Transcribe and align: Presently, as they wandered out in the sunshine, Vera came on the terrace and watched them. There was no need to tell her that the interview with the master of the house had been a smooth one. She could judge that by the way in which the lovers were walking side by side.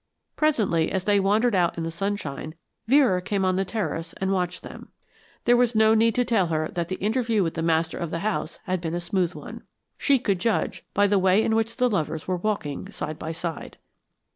Presently, 0.35 0.91
as 0.91 1.03
they 1.03 1.19
wandered 1.19 1.53
out 1.53 1.77
in 1.77 1.83
the 1.83 1.91
sunshine, 1.91 2.55
Vera 2.87 3.21
came 3.21 3.45
on 3.45 3.55
the 3.55 3.63
terrace 3.63 4.13
and 4.13 4.31
watched 4.33 4.63
them. 4.63 4.89
There 5.45 5.55
was 5.55 5.75
no 5.75 5.93
need 5.93 6.15
to 6.15 6.25
tell 6.25 6.47
her 6.47 6.69
that 6.69 6.87
the 6.87 6.95
interview 6.95 7.43
with 7.43 7.53
the 7.53 7.61
master 7.61 7.99
of 7.99 8.09
the 8.09 8.21
house 8.25 8.57
had 8.63 8.81
been 8.81 8.95
a 8.95 8.99
smooth 8.99 9.35
one. 9.35 9.61
She 9.99 10.17
could 10.17 10.39
judge 10.39 10.77
that 10.81 10.93
by 10.95 11.05
the 11.05 11.19
way 11.19 11.43
in 11.43 11.55
which 11.55 11.77
the 11.77 11.87
lovers 11.87 12.27
were 12.27 12.37
walking 12.37 12.91
side 12.91 13.19
by 13.19 13.31
side. 13.31 13.77